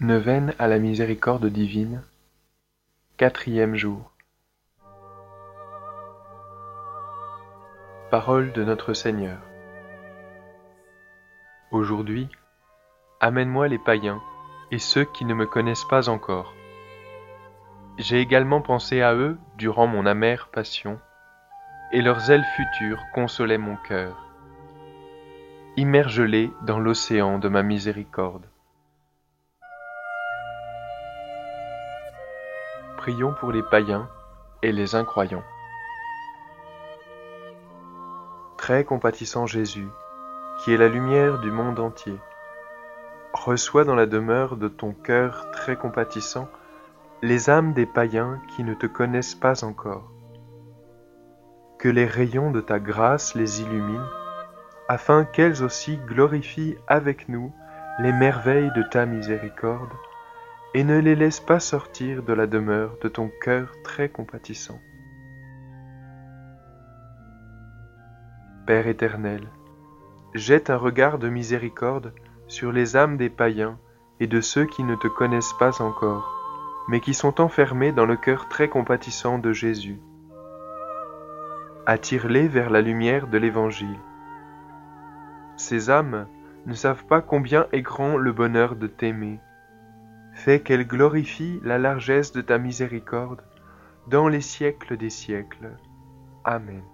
[0.00, 2.04] Neuvaine à la miséricorde divine,
[3.16, 4.12] quatrième jour.
[8.08, 9.38] Parole de notre Seigneur.
[11.72, 12.28] Aujourd'hui,
[13.18, 14.22] amène-moi les païens
[14.70, 16.54] et ceux qui ne me connaissent pas encore.
[17.98, 21.00] J'ai également pensé à eux durant mon amère passion,
[21.90, 24.28] et leurs ailes futures consolaient mon cœur.
[25.76, 28.46] Immerge-les dans l'océan de ma miséricorde.
[33.08, 34.06] Prions pour les païens
[34.60, 35.42] et les incroyants.
[38.58, 39.88] Très compatissant Jésus,
[40.58, 42.18] qui est la lumière du monde entier,
[43.32, 46.50] reçois dans la demeure de ton cœur très compatissant
[47.22, 50.12] les âmes des païens qui ne te connaissent pas encore.
[51.78, 54.10] Que les rayons de ta grâce les illuminent,
[54.86, 57.54] afin qu'elles aussi glorifient avec nous
[58.00, 59.94] les merveilles de ta miséricorde
[60.74, 64.78] et ne les laisse pas sortir de la demeure de ton cœur très compatissant.
[68.66, 69.48] Père éternel,
[70.34, 72.12] jette un regard de miséricorde
[72.48, 73.78] sur les âmes des païens
[74.20, 76.34] et de ceux qui ne te connaissent pas encore,
[76.88, 79.98] mais qui sont enfermés dans le cœur très compatissant de Jésus.
[81.86, 83.98] Attire-les vers la lumière de l'Évangile.
[85.56, 86.26] Ces âmes
[86.66, 89.40] ne savent pas combien est grand le bonheur de t'aimer
[90.38, 93.42] Fais qu'elle glorifie la largesse de ta miséricorde
[94.06, 95.76] dans les siècles des siècles.
[96.44, 96.84] Amen.